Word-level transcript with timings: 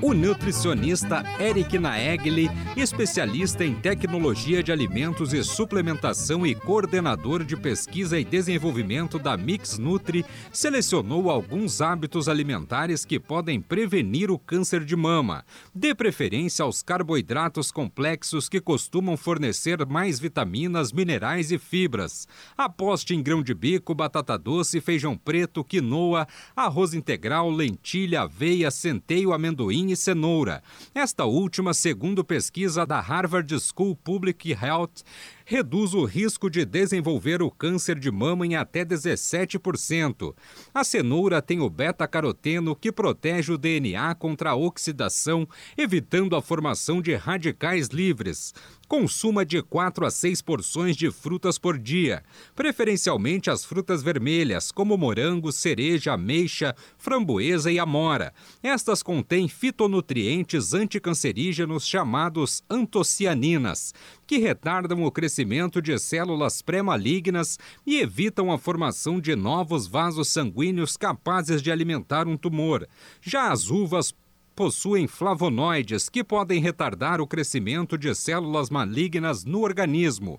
O 0.00 0.14
nutricionista 0.14 1.24
Eric 1.40 1.76
Naegli, 1.76 2.48
especialista 2.76 3.64
em 3.64 3.74
tecnologia 3.74 4.62
de 4.62 4.70
alimentos 4.70 5.32
e 5.32 5.42
suplementação 5.42 6.46
e 6.46 6.54
coordenador 6.54 7.42
de 7.42 7.56
pesquisa 7.56 8.16
e 8.16 8.24
desenvolvimento 8.24 9.18
da 9.18 9.36
Mix 9.36 9.76
Nutri, 9.76 10.24
selecionou 10.52 11.28
alguns 11.28 11.80
hábitos 11.80 12.28
alimentares 12.28 13.04
que 13.04 13.18
podem 13.18 13.60
prevenir 13.60 14.30
o 14.30 14.38
câncer 14.38 14.84
de 14.84 14.94
mama. 14.94 15.44
Dê 15.74 15.92
preferência 15.96 16.62
aos 16.62 16.80
carboidratos 16.80 17.72
complexos 17.72 18.48
que 18.48 18.60
costumam 18.60 19.16
fornecer 19.16 19.84
mais 19.84 20.20
vitaminas, 20.20 20.92
minerais 20.92 21.50
e 21.50 21.58
fibras. 21.58 22.28
Aposte 22.56 23.16
em 23.16 23.22
grão 23.22 23.42
de 23.42 23.52
bico, 23.52 23.96
batata 23.96 24.38
doce, 24.38 24.80
feijão 24.80 25.16
preto, 25.16 25.64
quinoa, 25.64 26.28
arroz 26.54 26.94
integral, 26.94 27.50
lentilha, 27.50 28.22
aveia, 28.22 28.70
centeio, 28.70 29.32
amendoim 29.32 29.87
e 29.92 29.96
cenoura. 29.96 30.62
Esta 30.94 31.24
última, 31.24 31.74
segundo 31.74 32.24
pesquisa 32.24 32.86
da 32.86 33.00
Harvard 33.00 33.52
School 33.60 33.96
Public 33.96 34.52
Health, 34.52 35.02
reduz 35.50 35.94
o 35.94 36.04
risco 36.04 36.50
de 36.50 36.62
desenvolver 36.66 37.40
o 37.40 37.50
câncer 37.50 37.98
de 37.98 38.10
mama 38.10 38.46
em 38.46 38.54
até 38.54 38.84
17%. 38.84 40.34
A 40.74 40.84
cenoura 40.84 41.40
tem 41.40 41.58
o 41.58 41.70
beta-caroteno 41.70 42.76
que 42.76 42.92
protege 42.92 43.54
o 43.54 43.56
DNA 43.56 44.14
contra 44.16 44.50
a 44.50 44.54
oxidação, 44.54 45.48
evitando 45.74 46.36
a 46.36 46.42
formação 46.42 47.00
de 47.00 47.14
radicais 47.14 47.88
livres. 47.88 48.52
Consuma 48.86 49.44
de 49.44 49.62
4 49.62 50.06
a 50.06 50.10
6 50.10 50.42
porções 50.42 50.96
de 50.96 51.10
frutas 51.10 51.58
por 51.58 51.78
dia, 51.78 52.22
preferencialmente 52.54 53.50
as 53.50 53.64
frutas 53.64 54.02
vermelhas, 54.02 54.70
como 54.70 54.96
morango, 54.96 55.52
cereja, 55.52 56.12
ameixa, 56.12 56.74
framboesa 56.96 57.70
e 57.70 57.78
amora. 57.78 58.34
Estas 58.62 59.02
contêm 59.02 59.46
fitonutrientes 59.46 60.72
anticancerígenos 60.72 61.86
chamados 61.86 62.62
antocianinas, 62.68 63.94
que 64.28 64.36
retardam 64.36 65.04
o 65.04 65.10
crescimento 65.10 65.80
de 65.80 65.98
células 65.98 66.60
pré-malignas 66.60 67.58
e 67.86 67.98
evitam 67.98 68.52
a 68.52 68.58
formação 68.58 69.18
de 69.18 69.34
novos 69.34 69.86
vasos 69.86 70.28
sanguíneos 70.28 70.98
capazes 70.98 71.62
de 71.62 71.72
alimentar 71.72 72.28
um 72.28 72.36
tumor. 72.36 72.86
Já 73.22 73.50
as 73.50 73.70
uvas 73.70 74.14
possuem 74.54 75.06
flavonoides 75.06 76.10
que 76.10 76.22
podem 76.22 76.60
retardar 76.60 77.22
o 77.22 77.26
crescimento 77.26 77.96
de 77.96 78.14
células 78.14 78.68
malignas 78.68 79.46
no 79.46 79.62
organismo. 79.62 80.38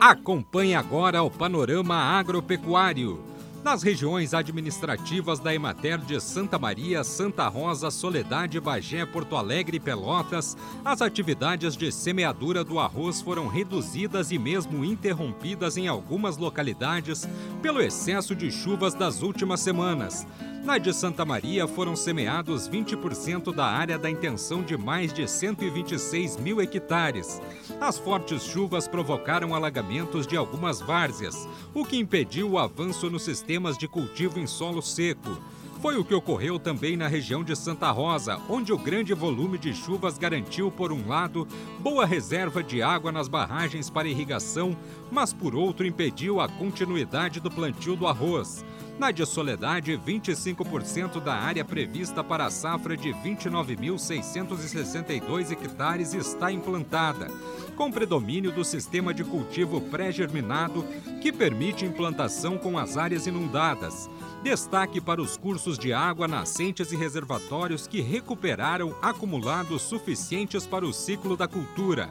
Acompanhe 0.00 0.76
agora 0.76 1.24
o 1.24 1.30
panorama 1.30 1.96
agropecuário. 1.96 3.20
Nas 3.64 3.82
regiões 3.82 4.34
administrativas 4.34 5.40
da 5.40 5.52
Emater 5.52 5.98
de 5.98 6.20
Santa 6.20 6.58
Maria, 6.58 7.02
Santa 7.02 7.48
Rosa, 7.48 7.90
Soledade, 7.90 8.60
Bagé, 8.60 9.04
Porto 9.04 9.36
Alegre 9.36 9.78
e 9.78 9.80
Pelotas, 9.80 10.56
as 10.84 11.02
atividades 11.02 11.76
de 11.76 11.90
semeadura 11.90 12.62
do 12.62 12.78
arroz 12.78 13.20
foram 13.20 13.48
reduzidas 13.48 14.30
e 14.30 14.38
mesmo 14.38 14.84
interrompidas 14.84 15.76
em 15.76 15.88
algumas 15.88 16.36
localidades 16.36 17.28
pelo 17.60 17.82
excesso 17.82 18.34
de 18.34 18.50
chuvas 18.50 18.94
das 18.94 19.22
últimas 19.22 19.60
semanas. 19.60 20.24
Na 20.64 20.76
de 20.76 20.92
Santa 20.92 21.24
Maria 21.24 21.66
foram 21.66 21.96
semeados 21.96 22.68
20% 22.68 23.54
da 23.54 23.64
área 23.64 23.98
da 23.98 24.10
intenção 24.10 24.62
de 24.62 24.76
mais 24.76 25.12
de 25.14 25.26
126 25.26 26.36
mil 26.36 26.60
hectares. 26.60 27.40
As 27.80 27.96
fortes 27.96 28.42
chuvas 28.42 28.86
provocaram 28.86 29.54
alagamentos 29.54 30.26
de 30.26 30.36
algumas 30.36 30.80
várzeas, 30.80 31.48
o 31.72 31.86
que 31.86 31.96
impediu 31.96 32.50
o 32.50 32.58
avanço 32.58 33.08
nos 33.08 33.22
sistemas 33.48 33.78
de 33.78 33.88
cultivo 33.88 34.38
em 34.38 34.46
solo 34.46 34.82
seco. 34.82 35.40
Foi 35.80 35.96
o 35.96 36.04
que 36.04 36.14
ocorreu 36.14 36.58
também 36.58 36.98
na 36.98 37.08
região 37.08 37.42
de 37.42 37.56
Santa 37.56 37.90
Rosa, 37.90 38.38
onde 38.46 38.74
o 38.74 38.78
grande 38.78 39.14
volume 39.14 39.56
de 39.56 39.72
chuvas 39.72 40.18
garantiu, 40.18 40.70
por 40.70 40.92
um 40.92 41.08
lado, 41.08 41.48
boa 41.78 42.04
reserva 42.04 42.62
de 42.62 42.82
água 42.82 43.10
nas 43.10 43.26
barragens 43.26 43.88
para 43.88 44.06
irrigação, 44.06 44.76
mas 45.10 45.32
por 45.32 45.54
outro 45.54 45.86
impediu 45.86 46.42
a 46.42 46.48
continuidade 46.48 47.40
do 47.40 47.50
plantio 47.50 47.96
do 47.96 48.06
arroz. 48.06 48.62
Na 48.98 49.10
de 49.10 49.24
Soledade, 49.24 49.96
25% 49.96 51.18
da 51.18 51.34
área 51.34 51.64
prevista 51.64 52.22
para 52.22 52.44
a 52.44 52.50
safra 52.50 52.98
de 52.98 53.08
29.662 53.10 55.52
hectares 55.52 56.12
está 56.12 56.52
implantada, 56.52 57.30
com 57.78 57.92
predomínio 57.92 58.50
do 58.50 58.64
sistema 58.64 59.14
de 59.14 59.22
cultivo 59.22 59.80
pré-germinado, 59.80 60.84
que 61.22 61.32
permite 61.32 61.86
implantação 61.86 62.58
com 62.58 62.76
as 62.76 62.96
áreas 62.96 63.28
inundadas. 63.28 64.10
Destaque 64.42 65.00
para 65.00 65.22
os 65.22 65.36
cursos 65.36 65.78
de 65.78 65.92
água, 65.92 66.26
nascentes 66.26 66.90
e 66.90 66.96
reservatórios 66.96 67.86
que 67.86 68.00
recuperaram 68.00 68.96
acumulados 69.00 69.82
suficientes 69.82 70.66
para 70.66 70.84
o 70.84 70.92
ciclo 70.92 71.36
da 71.36 71.46
cultura. 71.46 72.10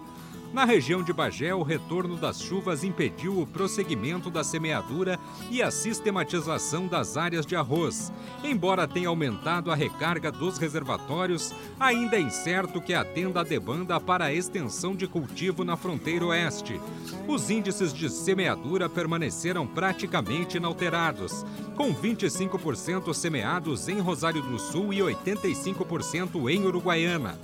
Na 0.53 0.63
região 0.63 1.03
de 1.03 1.11
Bagé, 1.11 1.53
o 1.53 1.61
retorno 1.61 2.15
das 2.15 2.41
chuvas 2.41 2.83
impediu 2.83 3.39
o 3.39 3.45
prosseguimento 3.45 4.29
da 4.29 4.43
semeadura 4.43 5.19
e 5.51 5.61
a 5.61 5.69
sistematização 5.69 6.87
das 6.87 7.17
áreas 7.17 7.45
de 7.45 7.55
arroz. 7.55 8.11
Embora 8.43 8.87
tenha 8.87 9.09
aumentado 9.09 9.69
a 9.69 9.75
recarga 9.75 10.31
dos 10.31 10.57
reservatórios, 10.57 11.53
ainda 11.79 12.15
é 12.15 12.21
incerto 12.21 12.81
que 12.81 12.93
atenda 12.93 13.41
a 13.41 13.43
demanda 13.43 13.99
para 13.99 14.25
a 14.25 14.33
extensão 14.33 14.95
de 14.95 15.05
cultivo 15.05 15.63
na 15.65 15.75
fronteira 15.75 16.25
oeste. 16.25 16.79
Os 17.27 17.49
índices 17.49 17.93
de 17.93 18.09
semeadura 18.09 18.87
permaneceram 18.87 19.67
praticamente 19.67 20.57
inalterados, 20.57 21.45
com 21.75 21.93
25% 21.93 23.13
semeados 23.13 23.89
em 23.89 23.99
Rosário 23.99 24.41
do 24.41 24.57
Sul 24.57 24.93
e 24.93 24.99
85% 24.99 26.49
em 26.49 26.65
Uruguaiana. 26.65 27.37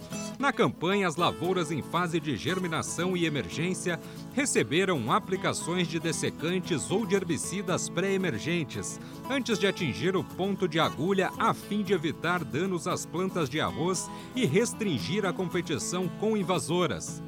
Na 0.44 0.52
campanha, 0.52 1.08
as 1.08 1.16
lavouras 1.16 1.72
em 1.72 1.81
fase 1.81 2.20
de 2.20 2.36
germinação 2.36 3.16
e 3.16 3.26
emergência 3.26 3.98
receberam 4.34 5.09
aplicações 5.09 5.88
de 5.88 6.02
dessecantes 6.02 6.92
ou 6.92 7.06
de 7.06 7.16
herbicidas 7.16 7.88
pré-emergentes, 7.88 9.00
antes 9.30 9.58
de 9.58 9.68
atingir 9.68 10.18
o 10.18 10.24
ponto 10.24 10.68
de 10.68 10.81
agulha 10.81 11.31
a 11.40 11.54
fim 11.54 11.81
de 11.81 11.94
evitar 11.94 12.44
danos 12.44 12.90
às 12.90 13.06
plantas 13.06 13.50
de 13.50 13.62
arroz 13.62 14.12
e 14.36 14.46
restringir 14.46 15.26
a 15.26 15.31
competição 15.31 16.09
com 16.20 16.36
invasoras. 16.36 17.24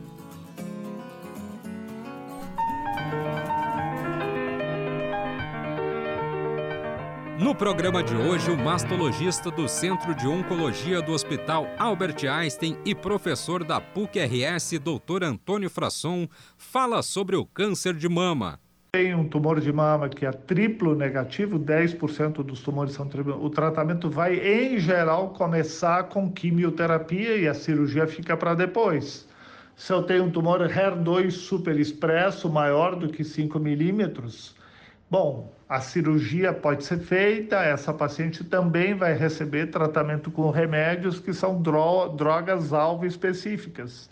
No 7.46 7.54
programa 7.54 8.02
de 8.02 8.16
hoje, 8.16 8.50
o 8.50 8.58
mastologista 8.58 9.52
do 9.52 9.70
Centro 9.70 10.16
de 10.16 10.28
Oncologia 10.28 11.00
do 11.00 11.12
Hospital 11.12 11.68
Albert 11.78 12.28
Einstein 12.28 12.76
e 12.84 12.96
professor 12.96 13.64
da 13.64 13.80
PUC-RS, 13.80 14.80
Dr. 14.80 15.24
Antônio 15.24 15.70
Frasson, 15.70 16.28
fala 16.58 17.04
sobre 17.04 17.36
o 17.36 17.46
câncer 17.46 17.94
de 17.94 18.10
mama. 18.10 18.60
Tem 18.94 19.14
um 19.14 19.30
tumor 19.30 19.62
de 19.62 19.72
mama 19.72 20.10
que 20.10 20.26
é 20.26 20.32
triplo 20.32 20.96
negativo, 20.96 21.60
10% 21.60 22.42
dos 22.42 22.62
tumores 22.62 22.96
são 22.96 23.08
triplo. 23.08 23.40
O 23.40 23.52
tratamento 23.52 24.10
vai, 24.10 24.40
em 24.40 24.80
geral, 24.80 25.30
começar 25.30 26.06
com 26.06 26.32
quimioterapia 26.32 27.38
e 27.38 27.48
a 27.48 27.54
cirurgia 27.54 28.08
fica 28.08 28.36
para 28.36 28.56
depois. 28.56 29.28
Se 29.76 29.94
eu 29.94 30.02
tenho 30.02 30.24
um 30.24 30.32
tumor 30.32 30.62
HER2 30.62 31.30
superexpresso 31.30 32.50
maior 32.50 32.96
do 32.96 33.08
que 33.08 33.24
5 33.24 33.60
milímetros, 33.60 34.55
Bom, 35.10 35.54
a 35.70 35.80
cirurgia 35.80 36.54
pode 36.54 36.84
ser 36.84 37.00
feita, 37.00 37.58
essa 37.58 37.94
paciente 37.94 38.44
também 38.44 38.94
vai 38.94 39.14
receber 39.14 39.68
tratamento 39.68 40.32
com 40.32 40.50
remédios 40.50 41.20
que 41.20 41.34
são 41.34 41.62
drogas-alvo 41.62 43.06
específicas. 43.06 44.10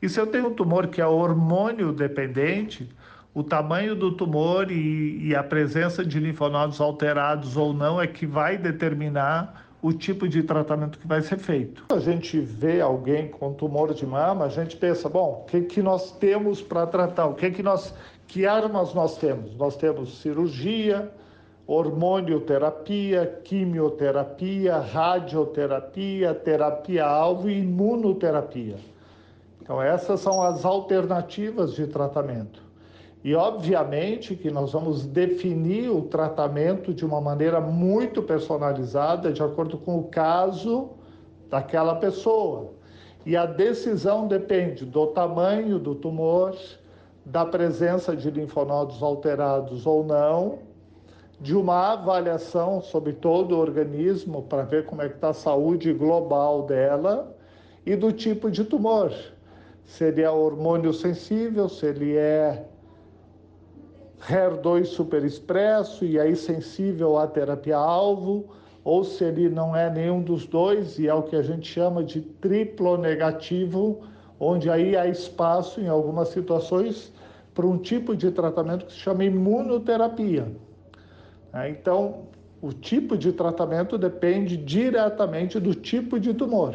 E 0.00 0.08
se 0.08 0.18
eu 0.18 0.26
tenho 0.26 0.48
um 0.48 0.54
tumor 0.54 0.88
que 0.88 1.00
é 1.00 1.06
hormônio 1.06 1.92
dependente, 1.92 2.88
o 3.34 3.42
tamanho 3.42 3.94
do 3.94 4.12
tumor 4.12 4.70
e, 4.70 5.28
e, 5.28 5.34
a 5.34 5.42
presença 5.42 6.04
de 6.04 6.18
linfonodos 6.18 6.80
alterados 6.80 7.56
ou 7.56 7.72
não 7.72 8.00
é 8.00 8.06
que 8.06 8.26
vai 8.26 8.58
determinar 8.58 9.66
o 9.82 9.92
tipo 9.92 10.28
de 10.28 10.42
tratamento 10.42 10.98
que 10.98 11.06
vai 11.06 11.22
ser 11.22 11.38
feito. 11.38 11.84
A 11.90 11.98
gente 11.98 12.38
vê 12.38 12.80
alguém 12.80 13.28
com 13.28 13.52
tumor 13.52 13.94
de 13.94 14.04
mama, 14.04 14.44
a 14.44 14.48
gente 14.48 14.76
pensa, 14.76 15.08
bom, 15.08 15.42
o 15.42 15.50
que, 15.50 15.62
que 15.62 15.82
nós 15.82 16.12
temos 16.18 16.60
para 16.60 16.86
tratar? 16.86 17.26
O 17.26 17.34
que, 17.34 17.50
que 17.50 17.62
nós 17.62 17.94
que 18.30 18.46
armas 18.46 18.94
nós 18.94 19.16
temos? 19.16 19.56
Nós 19.56 19.76
temos 19.76 20.20
cirurgia, 20.20 21.10
hormonioterapia, 21.66 23.40
quimioterapia, 23.44 24.78
radioterapia, 24.78 26.32
terapia-alvo 26.32 27.50
e 27.50 27.58
imunoterapia. 27.58 28.76
Então, 29.60 29.82
essas 29.82 30.20
são 30.20 30.42
as 30.42 30.64
alternativas 30.64 31.74
de 31.74 31.88
tratamento. 31.88 32.62
E, 33.24 33.34
obviamente, 33.34 34.36
que 34.36 34.48
nós 34.48 34.72
vamos 34.72 35.04
definir 35.04 35.90
o 35.90 36.02
tratamento 36.02 36.94
de 36.94 37.04
uma 37.04 37.20
maneira 37.20 37.60
muito 37.60 38.22
personalizada, 38.22 39.32
de 39.32 39.42
acordo 39.42 39.76
com 39.76 39.98
o 39.98 40.04
caso 40.04 40.90
daquela 41.48 41.96
pessoa. 41.96 42.70
E 43.26 43.36
a 43.36 43.44
decisão 43.44 44.28
depende 44.28 44.84
do 44.84 45.08
tamanho 45.08 45.78
do 45.78 45.96
tumor, 45.96 46.56
da 47.30 47.46
presença 47.46 48.16
de 48.16 48.28
linfonodos 48.28 49.02
alterados 49.02 49.86
ou 49.86 50.04
não, 50.04 50.58
de 51.40 51.56
uma 51.56 51.92
avaliação 51.92 52.82
sobre 52.82 53.12
todo 53.12 53.54
o 53.54 53.58
organismo 53.58 54.42
para 54.42 54.64
ver 54.64 54.84
como 54.84 55.00
é 55.00 55.08
que 55.08 55.14
está 55.14 55.28
a 55.28 55.34
saúde 55.34 55.92
global 55.92 56.64
dela 56.66 57.34
e 57.86 57.94
do 57.94 58.12
tipo 58.12 58.50
de 58.50 58.64
tumor. 58.64 59.12
Se 59.84 60.04
ele 60.04 60.22
é 60.22 60.30
hormônio 60.30 60.92
sensível, 60.92 61.68
se 61.68 61.86
ele 61.86 62.16
é 62.16 62.66
HER2 64.22 64.86
superexpresso 64.86 66.04
e 66.04 66.18
aí 66.18 66.34
sensível 66.34 67.16
à 67.16 67.28
terapia-alvo, 67.28 68.50
ou 68.82 69.04
se 69.04 69.22
ele 69.22 69.48
não 69.48 69.74
é 69.74 69.88
nenhum 69.88 70.20
dos 70.20 70.46
dois 70.46 70.98
e 70.98 71.06
é 71.06 71.14
o 71.14 71.22
que 71.22 71.36
a 71.36 71.42
gente 71.42 71.68
chama 71.68 72.02
de 72.02 72.20
triplo 72.20 72.96
negativo, 72.96 74.02
onde 74.40 74.70
aí 74.70 74.96
há 74.96 75.06
espaço 75.06 75.80
em 75.80 75.88
algumas 75.88 76.28
situações 76.28 77.12
para 77.54 77.66
um 77.66 77.76
tipo 77.76 78.16
de 78.16 78.30
tratamento 78.30 78.86
que 78.86 78.92
se 78.92 78.98
chama 78.98 79.22
imunoterapia. 79.22 80.48
É, 81.52 81.68
então, 81.68 82.22
o 82.62 82.72
tipo 82.72 83.18
de 83.18 83.32
tratamento 83.32 83.98
depende 83.98 84.56
diretamente 84.56 85.60
do 85.60 85.74
tipo 85.74 86.18
de 86.18 86.32
tumor. 86.32 86.74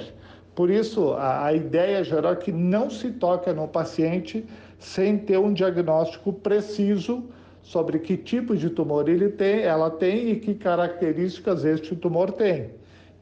Por 0.54 0.70
isso, 0.70 1.14
a, 1.14 1.48
a 1.48 1.54
ideia 1.54 2.04
geral 2.04 2.34
é 2.34 2.36
que 2.36 2.52
não 2.52 2.90
se 2.90 3.12
toca 3.12 3.52
no 3.52 3.68
paciente 3.68 4.46
sem 4.78 5.18
ter 5.18 5.40
um 5.40 5.52
diagnóstico 5.52 6.32
preciso 6.32 7.24
sobre 7.62 7.98
que 7.98 8.16
tipo 8.16 8.56
de 8.56 8.70
tumor 8.70 9.10
ele 9.10 9.30
tem, 9.30 9.62
ela 9.62 9.90
tem 9.90 10.30
e 10.30 10.36
que 10.40 10.54
características 10.54 11.66
este 11.66 11.96
tumor 11.96 12.32
tem. 12.32 12.70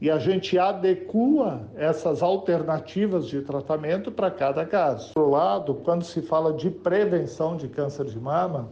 E 0.04 0.10
a 0.10 0.18
gente 0.18 0.58
adequa 0.58 1.62
essas 1.74 2.22
alternativas 2.22 3.26
de 3.26 3.40
tratamento 3.40 4.12
para 4.12 4.30
cada 4.30 4.62
caso. 4.66 5.14
Por 5.14 5.30
lado, 5.30 5.76
quando 5.76 6.04
se 6.04 6.20
fala 6.20 6.52
de 6.52 6.68
prevenção 6.68 7.56
de 7.56 7.68
câncer 7.68 8.04
de 8.04 8.20
mama, 8.20 8.68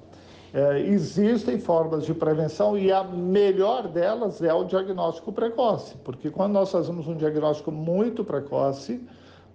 é, 0.53 0.81
existem 0.81 1.59
formas 1.59 2.05
de 2.05 2.13
prevenção 2.13 2.77
e 2.77 2.93
a 2.93 3.03
melhor 3.03 3.89
delas 3.89 4.43
é 4.43 4.53
o 4.53 4.65
diagnóstico 4.65 5.33
precoce, 5.33 5.97
porque 6.05 6.29
quando 6.29 6.53
nós 6.53 6.71
fazemos 6.71 7.09
um 7.09 7.17
diagnóstico 7.17 7.73
muito 7.73 8.23
precoce, 8.23 9.01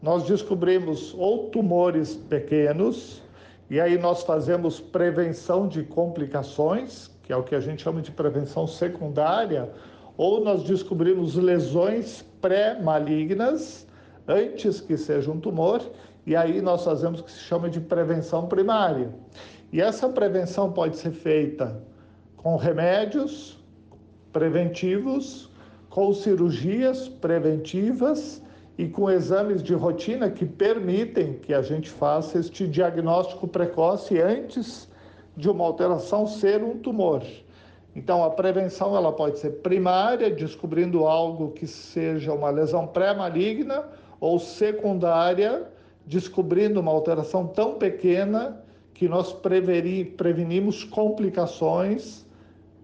nós 0.02 0.24
descobrimos 0.24 1.14
ou 1.16 1.52
tumores 1.52 2.16
pequenos, 2.16 3.22
e 3.70 3.80
aí 3.80 4.00
nós 4.00 4.24
fazemos 4.24 4.80
prevenção 4.80 5.68
de 5.68 5.84
complicações, 5.84 7.12
que 7.22 7.32
é 7.32 7.38
o 7.38 7.44
que 7.44 7.54
a 7.54 7.60
gente 7.60 7.84
chama 7.84 8.02
de 8.02 8.10
prevenção 8.10 8.66
secundária, 8.66 9.70
ou 10.18 10.44
nós 10.44 10.64
descobrimos 10.64 11.36
lesões 11.36 12.26
pré-malignas 12.42 13.88
antes 14.28 14.82
que 14.82 14.98
seja 14.98 15.32
um 15.32 15.40
tumor, 15.40 15.82
e 16.26 16.36
aí 16.36 16.62
nós 16.62 16.84
fazemos 16.84 17.22
o 17.22 17.24
que 17.24 17.32
se 17.32 17.40
chama 17.40 17.70
de 17.70 17.80
prevenção 17.80 18.48
primária. 18.48 19.10
E 19.72 19.80
essa 19.80 20.10
prevenção 20.10 20.72
pode 20.72 20.98
ser 20.98 21.12
feita 21.12 21.82
com 22.36 22.56
remédios 22.58 23.58
preventivos, 24.34 25.50
com 25.90 26.14
cirurgias 26.14 27.08
preventivas 27.08 28.42
e 28.78 28.88
com 28.88 29.10
exames 29.10 29.64
de 29.64 29.74
rotina 29.74 30.30
que 30.30 30.46
permitem 30.46 31.34
que 31.34 31.54
a 31.54 31.62
gente 31.62 31.90
faça 31.90 32.40
este 32.40 32.68
diagnóstico 32.68 33.48
precoce 33.48 34.20
antes 34.22 34.88
de 35.36 35.50
uma 35.50 35.64
alteração 35.66 36.28
ser 36.28 36.64
um 36.64 36.78
tumor. 36.78 37.24
Então 37.98 38.24
a 38.24 38.30
prevenção 38.30 38.96
ela 38.96 39.12
pode 39.12 39.40
ser 39.40 39.54
primária, 39.64 40.30
descobrindo 40.30 41.08
algo 41.08 41.50
que 41.50 41.66
seja 41.66 42.32
uma 42.32 42.52
lesão 42.52 42.86
pré-maligna, 42.86 43.86
ou 44.20 44.38
secundária, 44.38 45.68
descobrindo 46.06 46.80
uma 46.80 46.92
alteração 46.92 47.48
tão 47.48 47.74
pequena 47.74 48.64
que 48.94 49.10
nós 49.10 49.34
prevenimos 49.34 50.84
complicações 50.84 52.24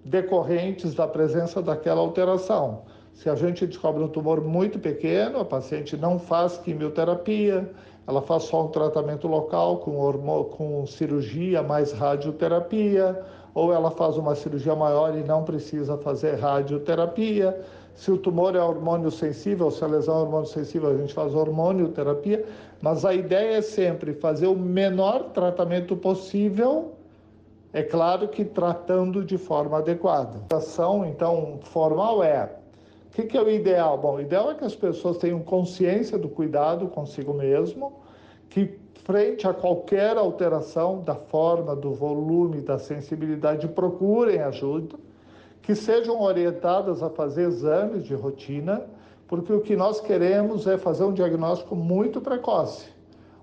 decorrentes 0.03 0.95
da 0.95 1.07
presença 1.07 1.61
daquela 1.61 2.01
alteração. 2.01 2.81
Se 3.13 3.29
a 3.29 3.35
gente 3.35 3.67
descobre 3.67 4.03
um 4.03 4.07
tumor 4.07 4.41
muito 4.41 4.79
pequeno, 4.79 5.39
a 5.39 5.45
paciente 5.45 5.95
não 5.95 6.17
faz 6.17 6.57
quimioterapia, 6.57 7.71
ela 8.05 8.21
faz 8.21 8.43
só 8.43 8.65
um 8.65 8.67
tratamento 8.67 9.27
local 9.27 9.77
com, 9.77 9.97
hormônio, 9.97 10.45
com 10.45 10.85
cirurgia 10.85 11.63
mais 11.63 11.91
radioterapia, 11.93 13.23
ou 13.53 13.71
ela 13.71 13.91
faz 13.91 14.17
uma 14.17 14.35
cirurgia 14.35 14.75
maior 14.75 15.17
e 15.17 15.23
não 15.23 15.43
precisa 15.43 15.97
fazer 15.97 16.35
radioterapia. 16.35 17.61
Se 17.93 18.11
o 18.11 18.17
tumor 18.17 18.55
é 18.55 18.61
hormônio 18.61 19.11
sensível, 19.11 19.69
se 19.69 19.83
a 19.83 19.87
lesão 19.87 20.17
é 20.17 20.21
hormônio 20.23 20.47
sensível, 20.47 20.89
a 20.89 20.97
gente 20.97 21.13
faz 21.13 21.33
hormonioterapia, 21.33 22.43
mas 22.81 23.05
a 23.05 23.13
ideia 23.13 23.57
é 23.57 23.61
sempre 23.61 24.13
fazer 24.13 24.47
o 24.47 24.55
menor 24.55 25.29
tratamento 25.29 25.95
possível, 25.95 26.93
é 27.71 27.83
claro 27.83 28.27
que 28.27 28.43
tratando 28.43 29.23
de 29.23 29.37
forma 29.37 29.77
adequada. 29.77 30.41
A 30.51 30.57
ação, 30.57 31.05
então, 31.05 31.59
formal 31.63 32.23
é 32.23 32.49
o 33.13 33.15
que, 33.15 33.25
que, 33.25 33.37
é 33.37 33.43
o 33.43 33.47
ideal? 33.47 33.95
Bom, 33.95 34.15
o 34.15 34.21
ideal 34.21 34.49
é 34.49 34.55
que 34.55 34.65
as 34.65 34.75
pessoas 34.75 35.19
tenham 35.19 35.39
consciência 35.39 36.17
do 36.17 36.27
cuidado 36.27 36.87
consigo 36.87 37.31
mesmo, 37.31 37.93
que 38.49 38.79
frente 39.03 39.47
a 39.47 39.53
qualquer 39.53 40.17
alteração 40.17 40.99
da 40.99 41.13
forma, 41.13 41.75
do 41.75 41.93
volume, 41.93 42.59
da 42.59 42.79
sensibilidade, 42.79 43.67
procurem 43.67 44.41
ajuda, 44.41 44.95
que 45.61 45.75
sejam 45.75 46.21
orientadas 46.21 47.03
a 47.03 47.09
fazer 47.11 47.43
exames 47.43 48.03
de 48.03 48.15
rotina, 48.15 48.81
porque 49.27 49.53
o 49.53 49.61
que 49.61 49.75
nós 49.75 50.01
queremos 50.01 50.65
é 50.65 50.75
fazer 50.75 51.03
um 51.03 51.13
diagnóstico 51.13 51.75
muito 51.75 52.19
precoce, 52.19 52.87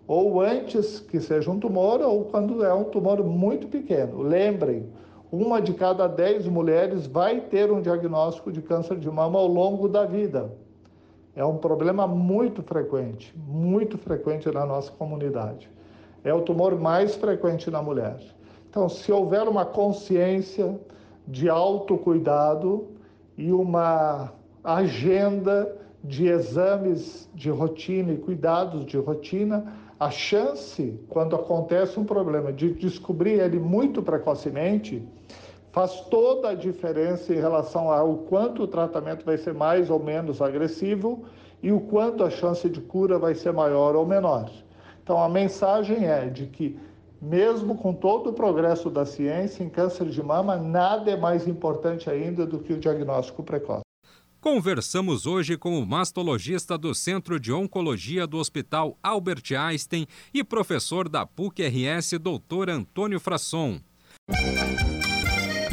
ou 0.05 0.40
antes 0.40 0.99
que 0.99 1.20
seja 1.20 1.49
um 1.49 1.61
tumor, 1.61 2.00
ou 2.00 2.25
quando 2.25 2.64
é 2.64 2.75
um 2.75 2.84
tumor 2.84 3.22
muito 3.22 3.69
pequeno. 3.69 4.20
Lembrem, 4.20 4.88
uma 5.32 5.61
de 5.61 5.73
cada 5.75 6.06
dez 6.06 6.47
mulheres 6.47 7.06
vai 7.06 7.41
ter 7.41 7.71
um 7.71 7.81
diagnóstico 7.81 8.50
de 8.50 8.61
câncer 8.61 8.99
de 8.99 9.09
mama 9.11 9.38
ao 9.38 9.47
longo 9.47 9.88
da 9.88 10.05
vida. 10.05 10.50
É 11.37 11.44
um 11.44 11.56
problema 11.56 12.06
muito 12.06 12.62
frequente, 12.62 13.32
muito 13.46 13.96
frequente 13.96 14.51
na 14.51 14.67
nossa 14.67 14.91
comunidade. 14.91 15.70
É 16.25 16.34
o 16.34 16.43
tumor 16.43 16.79
mais 16.79 17.15
frequente 17.15 17.70
na 17.70 17.81
mulher. 17.81 18.19
Então, 18.69 18.89
se 18.89 19.10
houver 19.13 19.49
uma 19.49 19.65
consciência 19.65 20.79
de 21.27 21.49
autocuidado 21.49 22.89
e 23.39 23.53
uma 23.53 24.32
agenda 24.65 25.77
de 26.03 26.27
exames 26.27 27.29
de 27.34 27.51
rotina 27.51 28.13
e 28.13 28.19
cuidados 28.19 28.84
de 28.84 28.96
rotina, 28.96 29.72
a 30.01 30.11
chance, 30.11 30.99
quando 31.11 31.37
acontece 31.37 32.01
um 32.01 32.05
problema, 32.05 32.51
de 32.51 32.73
descobrir 32.73 33.39
ele 33.39 33.61
muito 33.61 34.03
precocemente, 34.03 35.07
faz 35.73 36.01
toda 36.11 36.49
a 36.49 36.55
diferença 36.55 37.35
em 37.35 37.39
relação 37.39 37.93
ao 37.93 38.17
quanto 38.17 38.63
o 38.63 38.67
tratamento 38.67 39.27
vai 39.27 39.37
ser 39.37 39.53
mais 39.53 39.91
ou 39.91 40.01
menos 40.01 40.41
agressivo 40.41 41.25
e 41.63 41.71
o 41.71 41.81
quanto 41.81 42.25
a 42.25 42.31
chance 42.31 42.67
de 42.71 42.81
cura 42.81 43.19
vai 43.19 43.35
ser 43.35 43.53
maior 43.53 43.95
ou 43.95 44.07
menor. 44.07 44.51
Então 45.03 45.23
a 45.23 45.29
mensagem 45.29 46.07
é 46.07 46.27
de 46.31 46.47
que 46.47 46.81
mesmo 47.21 47.77
com 47.77 47.93
todo 47.93 48.31
o 48.31 48.33
progresso 48.33 48.89
da 48.89 49.05
ciência 49.05 49.63
em 49.63 49.69
câncer 49.69 50.07
de 50.07 50.23
mama, 50.23 50.57
nada 50.57 51.11
é 51.11 51.17
mais 51.17 51.47
importante 51.47 52.09
ainda 52.09 52.47
do 52.47 52.59
que 52.59 52.73
o 52.73 52.79
diagnóstico 52.79 53.43
precoce. 53.43 53.90
Conversamos 54.41 55.27
hoje 55.27 55.59
com 55.59 55.79
o 55.79 55.87
mastologista 55.87 56.79
do 56.79 56.94
Centro 56.94 57.39
de 57.39 57.53
Oncologia 57.53 58.27
do 58.27 58.39
Hospital 58.39 58.99
Albert 59.03 59.53
Einstein 59.53 60.06
e 60.32 60.43
professor 60.43 61.11
da 61.11 61.27
PUC-RS, 61.27 62.13
Dr. 62.13 62.70
Antônio 62.70 63.20
Frasson. 63.20 63.79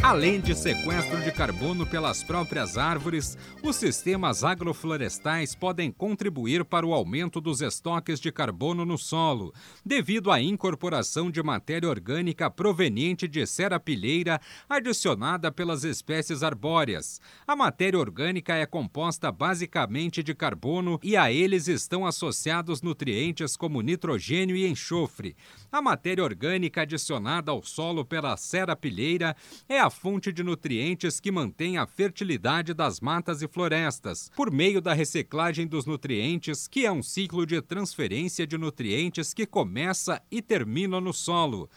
Além 0.07 0.39
de 0.39 0.55
sequestro 0.55 1.21
de 1.21 1.33
carbono 1.33 1.85
pelas 1.85 2.23
próprias 2.23 2.77
árvores, 2.77 3.37
os 3.61 3.75
sistemas 3.75 4.41
agroflorestais 4.41 5.53
podem 5.53 5.91
contribuir 5.91 6.63
para 6.63 6.87
o 6.87 6.93
aumento 6.93 7.41
dos 7.41 7.59
estoques 7.59 8.17
de 8.17 8.31
carbono 8.31 8.85
no 8.85 8.97
solo, 8.97 9.53
devido 9.85 10.31
à 10.31 10.41
incorporação 10.41 11.29
de 11.29 11.43
matéria 11.43 11.89
orgânica 11.89 12.49
proveniente 12.49 13.27
de 13.27 13.45
serapilheira 13.45 14.39
adicionada 14.69 15.51
pelas 15.51 15.83
espécies 15.83 16.41
arbóreas. 16.41 17.19
A 17.45 17.53
matéria 17.53 17.99
orgânica 17.99 18.55
é 18.55 18.65
composta 18.65 19.29
basicamente 19.29 20.23
de 20.23 20.33
carbono 20.33 20.97
e 21.03 21.17
a 21.17 21.33
eles 21.33 21.67
estão 21.67 22.05
associados 22.05 22.81
nutrientes 22.81 23.57
como 23.57 23.81
nitrogênio 23.81 24.55
e 24.55 24.65
enxofre. 24.67 25.35
A 25.69 25.81
matéria 25.81 26.23
orgânica 26.23 26.83
adicionada 26.83 27.51
ao 27.51 27.61
solo 27.61 28.05
pela 28.05 28.37
serapilheira 28.37 29.35
é 29.67 29.81
a 29.81 29.96
fonte 29.97 30.31
de 30.31 30.43
nutrientes 30.43 31.19
que 31.19 31.31
mantém 31.31 31.77
a 31.77 31.87
fertilidade 31.87 32.73
das 32.73 33.01
matas 33.01 33.41
e 33.41 33.47
florestas, 33.47 34.31
por 34.35 34.51
meio 34.51 34.79
da 34.79 34.93
reciclagem 34.93 35.65
dos 35.65 35.85
nutrientes, 35.85 36.67
que 36.67 36.85
é 36.85 36.91
um 36.91 37.01
ciclo 37.01 37.45
de 37.45 37.61
transferência 37.61 38.45
de 38.45 38.57
nutrientes 38.57 39.33
que 39.33 39.45
começa 39.45 40.21
e 40.31 40.41
termina 40.41 41.01
no 41.01 41.11
solo. 41.11 41.69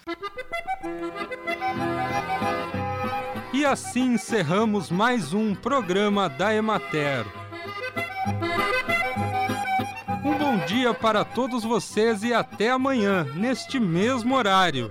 E 3.52 3.64
assim 3.64 4.14
encerramos 4.14 4.90
mais 4.90 5.32
um 5.32 5.54
programa 5.54 6.28
da 6.28 6.54
Emater. 6.54 7.26
Um 10.24 10.38
bom 10.38 10.64
dia 10.66 10.92
para 10.92 11.24
todos 11.24 11.64
vocês 11.64 12.22
e 12.22 12.32
até 12.32 12.70
amanhã, 12.70 13.24
neste 13.34 13.80
mesmo 13.80 14.34
horário. 14.34 14.90